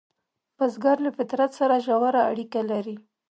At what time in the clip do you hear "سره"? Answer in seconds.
1.59-1.75